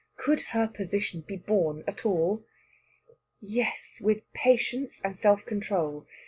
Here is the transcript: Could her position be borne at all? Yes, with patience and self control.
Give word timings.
Could 0.17 0.41
her 0.55 0.67
position 0.67 1.21
be 1.21 1.35
borne 1.35 1.83
at 1.85 2.07
all? 2.07 2.43
Yes, 3.39 3.99
with 4.01 4.23
patience 4.33 4.99
and 5.03 5.15
self 5.15 5.45
control. 5.45 6.07